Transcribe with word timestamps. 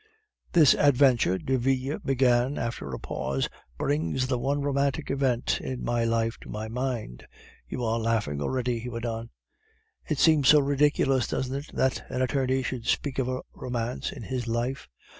"This 0.53 0.73
adventure," 0.73 1.37
Derville 1.37 1.99
began 2.03 2.57
after 2.57 2.89
a 2.91 2.97
pause, 2.97 3.47
"brings 3.77 4.25
the 4.25 4.39
one 4.39 4.59
romantic 4.63 5.11
event 5.11 5.61
in 5.63 5.83
my 5.83 6.03
life 6.03 6.39
to 6.39 6.49
my 6.49 6.67
mind. 6.67 7.27
You 7.67 7.83
are 7.85 7.99
laughing 7.99 8.41
already," 8.41 8.79
he 8.79 8.89
went 8.89 9.05
on; 9.05 9.29
"it 10.09 10.17
seems 10.17 10.47
so 10.47 10.59
ridiculous, 10.59 11.27
doesn't 11.27 11.53
it, 11.69 11.75
that 11.75 12.03
an 12.09 12.23
attorney 12.23 12.63
should 12.63 12.87
speak 12.87 13.19
of 13.19 13.27
a 13.29 13.41
romance 13.53 14.11
in 14.11 14.23
his 14.23 14.47
life? 14.47 14.87